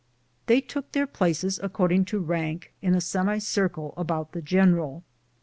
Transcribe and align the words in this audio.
They 0.47 0.61
took 0.61 0.93
their 0.93 1.05
places 1.05 1.59
according 1.61 2.05
to 2.05 2.17
rank 2.17 2.73
in 2.81 2.95
a 2.95 3.01
semicircle 3.01 3.93
about 3.95 4.31
the 4.31 4.41
general. 4.41 5.03